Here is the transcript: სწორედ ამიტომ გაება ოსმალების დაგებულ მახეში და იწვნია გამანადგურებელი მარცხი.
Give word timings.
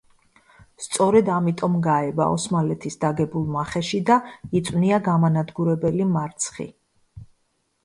სწორედ 0.83 1.27
ამიტომ 1.33 1.75
გაება 1.87 2.27
ოსმალების 2.37 2.97
დაგებულ 3.05 3.45
მახეში 3.57 4.01
და 4.09 4.19
იწვნია 4.63 5.01
გამანადგურებელი 5.11 6.11
მარცხი. 6.17 6.69